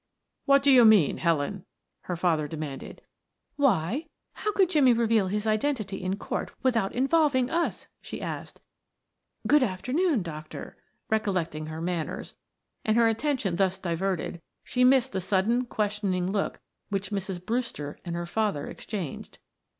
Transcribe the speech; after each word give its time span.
"What 0.45 0.63
do 0.63 0.71
you 0.71 0.83
mean, 0.83 1.17
Helen?" 1.19 1.63
her 2.09 2.15
father 2.15 2.47
demanded. 2.47 3.03
"Why, 3.55 4.07
how 4.33 4.51
could 4.53 4.71
Jimmie 4.71 4.93
reveal 4.93 5.27
his 5.27 5.45
identity 5.45 6.01
in 6.01 6.15
court 6.15 6.51
without 6.63 6.95
involving 6.95 7.51
us?" 7.51 7.87
she 8.01 8.19
asked. 8.19 8.59
"Good 9.45 9.61
afternoon, 9.61 10.23
doctor," 10.23 10.75
recollecting 11.11 11.67
her 11.67 11.81
manners, 11.81 12.33
and 12.83 12.97
her 12.97 13.07
attention 13.07 13.57
thus 13.57 13.77
diverted, 13.77 14.41
she 14.63 14.83
missed 14.83 15.11
the 15.11 15.21
sudden 15.21 15.65
questioning 15.67 16.31
look 16.31 16.59
which 16.89 17.11
Mrs. 17.11 17.45
Brewster 17.45 17.99
and 18.03 18.15
her 18.15 18.25
father 18.25 18.65
exchanged. 18.65 19.37